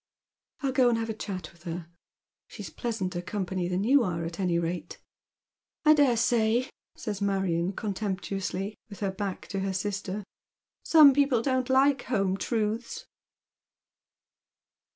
"I'll 0.63 0.71
go 0.71 0.89
and 0.89 0.97
have 0.97 1.11
a 1.11 1.13
chat 1.13 1.51
with 1.53 1.61
her. 1.65 1.87
She's 2.47 2.71
pleasanter 2.71 3.21
company 3.21 3.67
than 3.67 3.83
you 3.83 4.01
are, 4.03 4.25
at 4.25 4.39
any 4.39 4.57
rate."" 4.57 4.99
I 5.85 5.93
dare 5.93 6.17
say," 6.17 6.71
says 6.95 7.21
Marion 7.21 7.71
contemptuously, 7.73 8.73
with 8.89 9.01
her 9.01 9.11
back 9.11 9.45
to 9.49 9.59
her 9.59 9.73
sister.'' 9.73 10.23
Some 10.83 11.13
people 11.13 11.43
don't 11.43 11.69
like 11.69 12.05
home 12.05 12.35
truths." 12.35 13.05